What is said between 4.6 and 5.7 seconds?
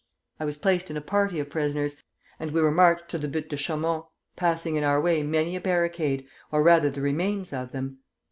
in our way many a